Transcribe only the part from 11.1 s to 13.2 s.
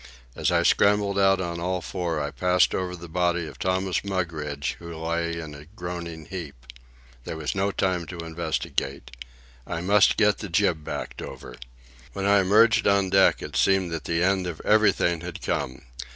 over. When I emerged on